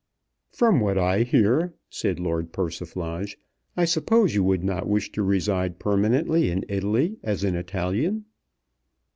"From 0.51 0.79
what 0.79 0.97
I 0.97 1.21
hear," 1.21 1.75
said 1.91 2.19
Lord 2.19 2.51
Persiflage, 2.51 3.37
"I 3.77 3.85
suppose 3.85 4.33
you 4.33 4.43
would 4.43 4.63
not 4.63 4.87
wish 4.89 5.11
to 5.11 5.21
reside 5.21 5.77
permanently 5.77 6.49
in 6.49 6.65
Italy, 6.67 7.19
as 7.21 7.43
an 7.43 7.53
Italian?" 7.53 8.25